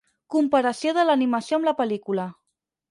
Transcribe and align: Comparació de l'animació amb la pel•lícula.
Comparació 0.35 0.95
de 0.99 1.03
l'animació 1.11 1.61
amb 1.61 1.71
la 1.71 1.77
pel•lícula. 1.85 2.29